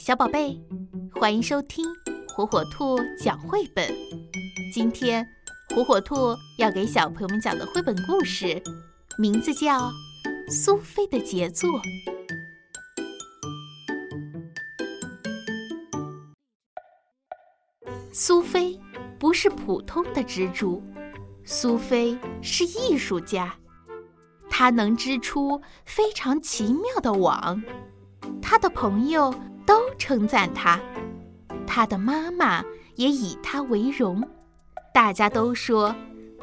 [0.00, 0.58] 小宝贝，
[1.12, 1.84] 欢迎收听
[2.34, 3.86] 火火兔讲绘本。
[4.72, 5.28] 今天，
[5.76, 8.62] 火火兔要给小朋友们讲的绘本故事，
[9.18, 9.78] 名字叫
[10.50, 11.68] 《苏菲的杰作》。
[18.10, 18.80] 苏菲
[19.18, 20.82] 不是普通的蜘蛛，
[21.44, 23.54] 苏菲是艺术家，
[24.48, 27.62] 她能织出非常奇妙的网。
[28.40, 29.34] 她的朋友。
[30.00, 30.80] 称赞他，
[31.66, 32.64] 他的妈妈
[32.96, 34.26] 也以他为荣。
[34.94, 35.94] 大家都说，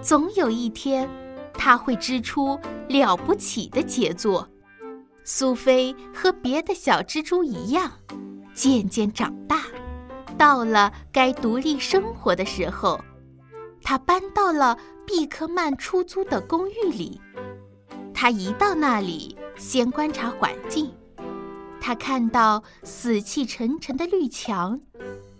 [0.00, 1.06] 总有一天
[1.52, 2.58] 他会织出
[2.88, 4.48] 了不起的杰作。
[5.24, 7.90] 苏菲和别的小蜘蛛一样，
[8.54, 9.64] 渐渐长大，
[10.38, 12.98] 到了该独立生活的时候，
[13.82, 17.20] 她搬到了毕克曼出租的公寓里。
[18.14, 20.90] 她一到那里，先观察环境。
[21.80, 24.78] 他看到死气沉沉的绿墙、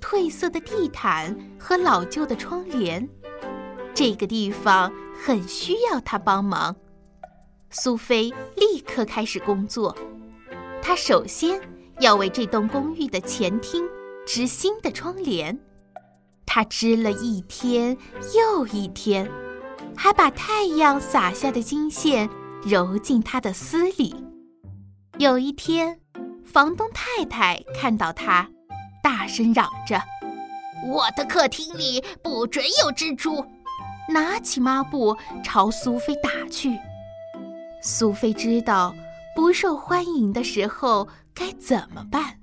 [0.00, 3.06] 褪色的地毯和老旧的窗帘，
[3.94, 4.90] 这个地方
[5.22, 6.74] 很需要他帮忙。
[7.68, 9.96] 苏菲立刻开始工作。
[10.82, 11.60] 她首先
[12.00, 13.86] 要为这栋公寓的前厅
[14.26, 15.56] 织新的窗帘。
[16.46, 17.96] 她织了一天
[18.34, 19.30] 又一天，
[19.94, 22.28] 还把太阳洒下的金线
[22.64, 24.16] 揉进她的丝里。
[25.18, 26.00] 有一天。
[26.52, 28.48] 房东太太看到他，
[29.00, 30.02] 大声嚷着
[30.84, 33.46] ：“我的客厅里不准有蜘蛛！”
[34.12, 36.76] 拿起抹布朝苏菲打去。
[37.80, 38.92] 苏菲知道
[39.36, 42.36] 不受欢迎的时候该怎么办，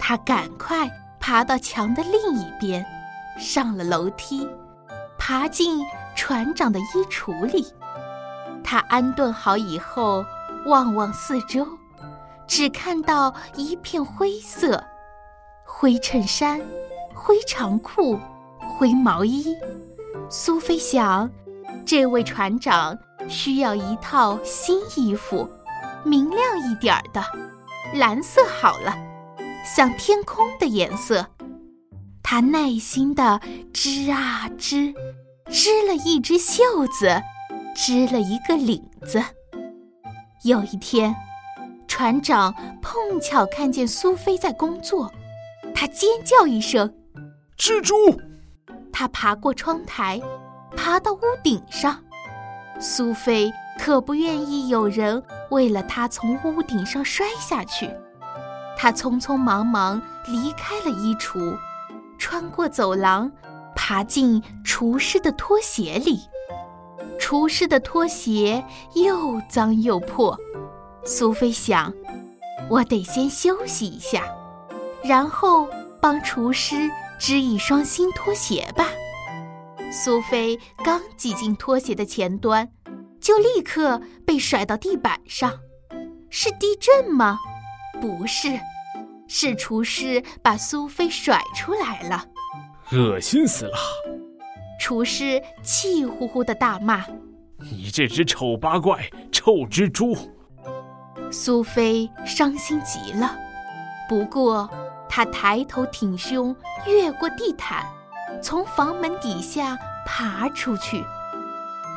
[0.00, 2.84] 她赶快爬到墙的另一边，
[3.38, 4.48] 上了楼梯，
[5.16, 5.80] 爬进
[6.16, 7.64] 船长的衣橱里。
[8.64, 10.24] 她安顿好以后，
[10.66, 11.64] 望望四周。
[12.48, 14.82] 只看到一片灰色，
[15.64, 16.60] 灰衬衫、
[17.14, 18.18] 灰长裤、
[18.58, 19.54] 灰毛衣。
[20.30, 21.30] 苏菲想，
[21.84, 25.48] 这位船长需要一套新衣服，
[26.04, 26.40] 明亮
[26.70, 27.22] 一点的，
[27.94, 28.96] 蓝色好了，
[29.62, 31.26] 像天空的颜色。
[32.22, 33.40] 他耐心地
[33.74, 34.94] 织啊织，
[35.50, 37.22] 织了一只袖子，
[37.76, 39.22] 织了一个领子。
[40.44, 41.14] 有一天。
[41.98, 45.12] 船长碰巧看见苏菲在工作，
[45.74, 46.94] 他尖叫一声
[47.58, 47.92] ：“蜘蛛！”
[48.94, 50.22] 他爬过窗台，
[50.76, 51.98] 爬到屋顶上。
[52.78, 55.20] 苏菲可不愿意有人
[55.50, 57.90] 为了他从屋顶上摔下去。
[58.76, 61.58] 她匆匆忙忙离开了衣橱，
[62.16, 63.28] 穿过走廊，
[63.74, 66.20] 爬进厨师的拖鞋里。
[67.18, 70.38] 厨师的拖鞋又脏又破。
[71.04, 71.92] 苏菲想
[72.68, 74.24] ：“我得先休息一下，
[75.02, 75.68] 然后
[76.00, 78.86] 帮厨师织一双新拖鞋吧。”
[79.90, 82.68] 苏菲刚挤进拖鞋的前端，
[83.20, 85.52] 就立刻被甩到地板上。
[86.30, 87.38] 是地震吗？
[88.00, 88.60] 不是，
[89.26, 92.22] 是厨师把苏菲甩出来了。
[92.92, 93.78] 恶心死了！
[94.78, 97.04] 厨师气呼呼的大骂
[97.58, 100.14] ：“你这只丑八怪，臭蜘蛛！”
[101.30, 103.36] 苏菲伤心极了，
[104.08, 104.68] 不过
[105.08, 106.54] 她抬头挺胸，
[106.86, 107.86] 越过地毯，
[108.42, 111.04] 从房门底下爬出去。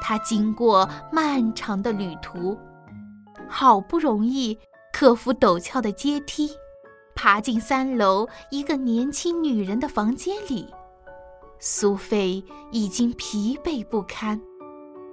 [0.00, 2.56] 她经过漫长的旅途，
[3.48, 4.56] 好不容易
[4.92, 6.50] 克服陡峭的阶梯，
[7.14, 10.72] 爬进三楼一个年轻女人的房间里。
[11.58, 14.40] 苏菲已经疲惫不堪，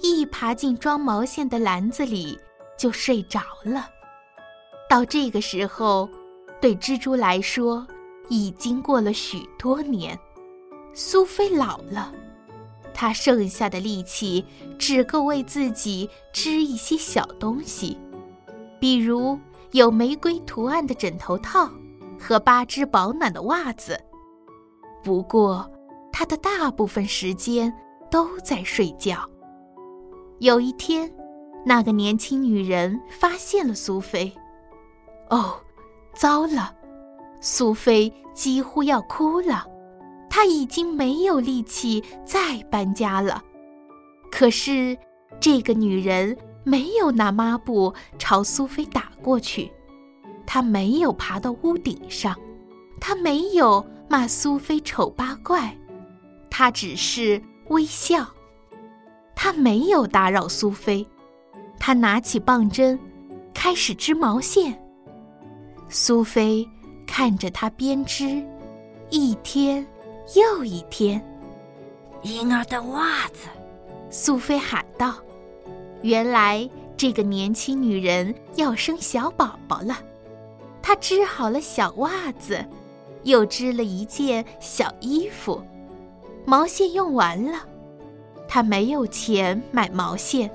[0.00, 2.38] 一爬进装毛线的篮子里
[2.78, 3.86] 就睡着了。
[4.88, 6.08] 到这个时候，
[6.60, 7.86] 对蜘蛛来说，
[8.28, 10.18] 已经过了许多年。
[10.94, 12.12] 苏菲老了，
[12.94, 14.44] 她剩下的力气
[14.78, 17.98] 只够为自己织一些小东西，
[18.80, 19.38] 比如
[19.72, 21.70] 有玫瑰图案的枕头套
[22.18, 24.00] 和八只保暖的袜子。
[25.04, 25.70] 不过，
[26.10, 27.72] 她的大部分时间
[28.10, 29.28] 都在睡觉。
[30.38, 31.12] 有一天，
[31.64, 34.32] 那个年轻女人发现了苏菲。
[35.30, 35.60] 哦，
[36.14, 36.74] 糟了！
[37.40, 39.66] 苏菲几乎要哭了，
[40.28, 43.42] 她已经没有力气再搬家了。
[44.30, 44.96] 可是，
[45.38, 49.70] 这个女人没有拿抹布朝苏菲打过去，
[50.46, 52.36] 她没有爬到屋顶上，
[53.00, 55.76] 她没有骂苏菲丑八怪，
[56.50, 58.26] 她只是微笑。
[59.36, 61.06] 她没有打扰苏菲，
[61.78, 62.98] 她拿起棒针，
[63.54, 64.82] 开始织毛线。
[65.90, 66.68] 苏菲
[67.06, 68.42] 看着他编织，
[69.10, 69.86] 一天
[70.34, 71.22] 又一天。
[72.22, 73.48] 婴儿的袜子，
[74.10, 75.14] 苏菲喊道
[76.02, 79.98] ：“原来这个年轻女人要生小宝宝了。”
[80.82, 82.64] 她织好了小袜子，
[83.22, 85.62] 又织了一件小衣服。
[86.44, 87.66] 毛线用完了，
[88.46, 90.50] 她没有钱买毛线，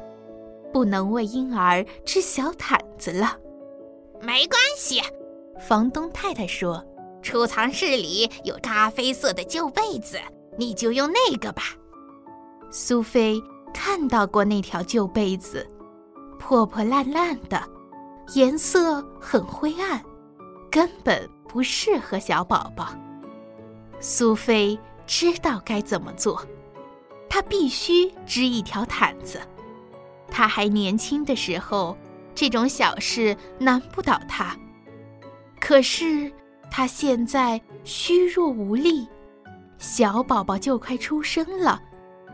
[0.72, 3.38] 不能为婴儿织小毯子了。
[4.22, 5.02] 没关系，
[5.60, 6.84] 房东太太说
[7.22, 10.20] ：“储藏室里有咖啡色的旧被子，
[10.58, 11.64] 你就用那个吧。”
[12.72, 13.42] 苏菲
[13.74, 15.66] 看到过那条旧被子，
[16.40, 17.62] 破破烂烂的，
[18.34, 20.04] 颜色很灰暗。
[20.72, 22.90] 根本不适合小宝宝。
[24.00, 26.44] 苏菲知道该怎么做，
[27.30, 29.40] 她必须织一条毯子。
[30.30, 31.96] 她还年轻的时候，
[32.34, 34.58] 这种小事难不倒她。
[35.66, 36.30] 可是
[36.70, 39.08] 他现在虚弱无力，
[39.78, 41.82] 小宝宝就快出生了，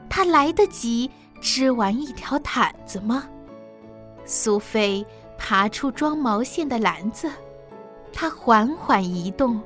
[0.09, 1.07] 他来得及
[1.39, 3.29] 织完一条毯子吗？
[4.25, 5.05] 苏菲
[5.37, 7.31] 爬出装毛线的篮子。
[8.11, 9.61] 他缓缓移动，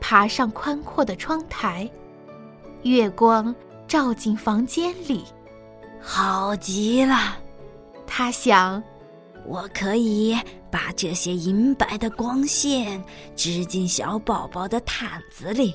[0.00, 1.90] 爬上宽阔的窗台，
[2.84, 3.52] 月光
[3.88, 5.24] 照进房间里，
[6.00, 7.36] 好极了。
[8.06, 8.80] 他想，
[9.46, 10.36] 我可以
[10.70, 13.02] 把这些银白的光线
[13.36, 15.74] 织进小宝宝的毯子里，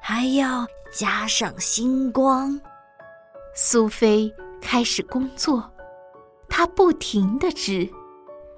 [0.00, 2.60] 还要加上星光。
[3.54, 5.70] 苏菲开始工作，
[6.48, 7.88] 她不停地织。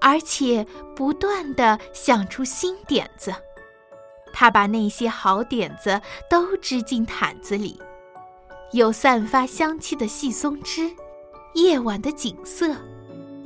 [0.03, 0.67] 而且
[0.97, 3.31] 不断的想出新点子，
[4.33, 6.01] 他把那些好点子
[6.31, 7.79] 都织进毯子里，
[8.73, 10.91] 有散发香气的细松枝，
[11.53, 12.75] 夜晚的景色，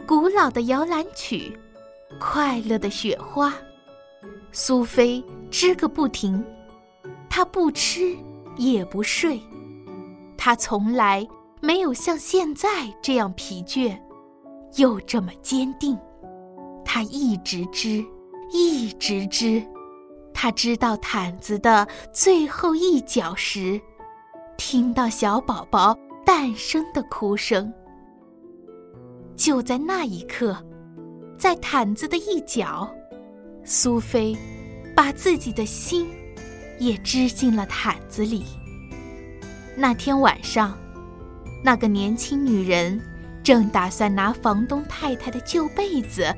[0.06, 1.58] 古老的摇篮曲，
[2.20, 3.54] 快乐的雪花。
[4.52, 6.44] 苏菲织个不停，
[7.30, 8.14] 她不吃
[8.56, 9.40] 也不睡，
[10.36, 11.26] 她从来
[11.62, 12.68] 没有像现在
[13.02, 13.98] 这样疲倦，
[14.76, 15.98] 又这么坚定。
[16.84, 18.04] 他一直织，
[18.52, 19.60] 一直织。
[20.34, 23.80] 他织到毯子的最后一角时，
[24.58, 25.96] 听到小宝宝
[26.26, 27.72] 诞生的哭声。
[29.36, 30.56] 就在那一刻，
[31.38, 32.88] 在毯子的一角，
[33.64, 34.36] 苏菲
[34.94, 36.08] 把自己的心
[36.78, 38.44] 也织进了毯子里。
[39.76, 40.78] 那天晚上，
[41.62, 43.00] 那个年轻女人
[43.42, 46.34] 正打算拿房东太太的旧被子。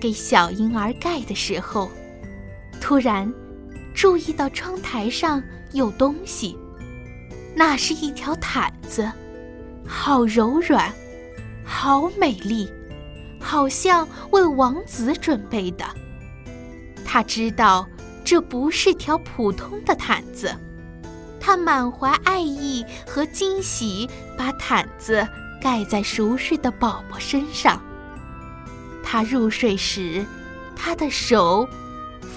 [0.00, 1.90] 给小婴儿盖的时候，
[2.80, 3.28] 突然
[3.92, 5.42] 注意到窗台上
[5.72, 6.56] 有东西，
[7.52, 9.10] 那是一条毯子，
[9.84, 10.94] 好柔软，
[11.70, 12.72] 好美丽，
[13.38, 15.84] 好像为王子准备的。
[17.04, 17.86] 他知道
[18.24, 20.52] 这不是条普通的毯子，
[21.38, 25.28] 他满怀爱意和惊喜，把毯子
[25.60, 27.80] 盖在熟睡的宝宝身上。
[29.04, 30.24] 他入睡时，
[30.74, 31.68] 他的手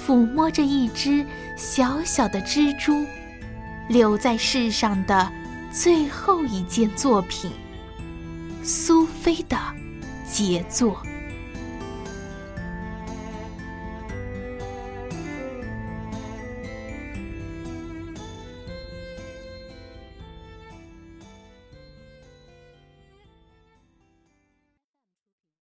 [0.05, 1.25] 抚摸着一只
[1.57, 3.05] 小小的蜘蛛，
[3.87, 5.31] 留在世上的
[5.71, 7.51] 最后一件作品——
[8.63, 9.57] 苏菲的
[10.31, 11.01] 杰作。